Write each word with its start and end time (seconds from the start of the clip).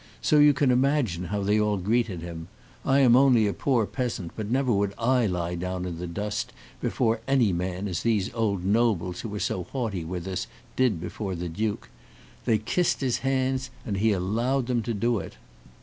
So 0.19 0.39
you 0.39 0.53
can 0.53 0.71
imagine 0.71 1.25
how 1.25 1.43
they 1.43 1.59
all 1.59 1.77
greeted 1.77 2.23
him! 2.23 2.47
I 2.83 3.01
am 3.01 3.15
only 3.15 3.45
a 3.45 3.53
poor 3.53 3.85
peasant, 3.85 4.31
but 4.35 4.49
never 4.49 4.71
would 4.73 4.95
I 4.97 5.27
lie 5.27 5.53
down 5.53 5.85
in 5.85 5.99
the 5.99 6.07
dust 6.07 6.53
before 6.81 7.21
any 7.27 7.53
man 7.53 7.87
as 7.87 8.01
these 8.01 8.33
old 8.33 8.65
nobles 8.65 9.21
who 9.21 9.31
are 9.35 9.39
so 9.39 9.63
haughty 9.65 10.03
with 10.03 10.25
us, 10.27 10.47
did 10.75 10.99
before 10.99 11.35
the 11.35 11.49
duke. 11.49 11.87
They 12.45 12.57
kissed 12.57 13.01
his 13.01 13.19
hands, 13.19 13.69
and 13.85 13.97
he 13.97 14.11
allowed 14.11 14.65
them 14.65 14.81
to 14.81 14.95
do 14.95 15.19
it. 15.19 15.37